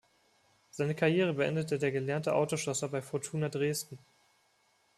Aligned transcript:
Seine 0.71 0.95
Karriere 0.95 1.31
beendete 1.35 1.77
der 1.77 1.91
gelernte 1.91 2.33
Autoschlosser 2.33 2.89
bei 2.89 3.03
"Fortuna 3.03 3.49
Dresden". 3.49 3.99